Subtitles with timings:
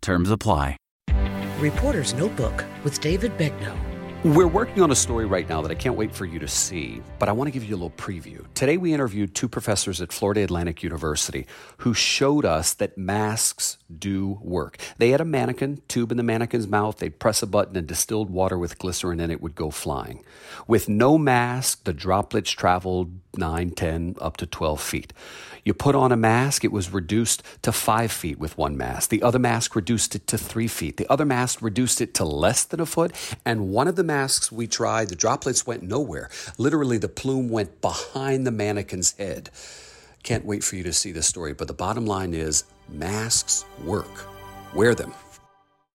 [0.00, 0.76] Terms apply.
[1.58, 3.76] Reporter's Notebook with David Begnaud.
[4.24, 7.02] We're working on a story right now that I can't wait for you to see,
[7.18, 8.44] but I want to give you a little preview.
[8.54, 11.46] Today, we interviewed two professors at Florida Atlantic University
[11.78, 14.78] who showed us that masks do work.
[14.98, 18.30] They had a mannequin, tube in the mannequin's mouth, they'd press a button and distilled
[18.30, 20.24] water with glycerin and it would go flying.
[20.66, 25.12] With no mask, the droplets traveled 9, 10, up to 12 feet.
[25.64, 29.10] You put on a mask, it was reduced to five feet with one mask.
[29.10, 30.96] The other mask reduced it to three feet.
[30.96, 33.12] The other mask reduced it to less than a foot.
[33.44, 36.30] And one of the masks we tried, the droplets went nowhere.
[36.56, 39.50] Literally, the plume went behind the mannequin's head.
[40.22, 41.54] Can't wait for you to see the story.
[41.54, 44.26] But the bottom line is masks work.
[44.74, 45.12] Wear them.